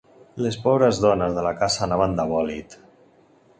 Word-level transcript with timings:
Les 0.45 0.55
pobres 0.63 1.01
dones 1.03 1.37
de 1.37 1.53
casa 1.61 1.85
anaven 1.89 2.19
de 2.21 2.27
bòlit. 2.35 2.77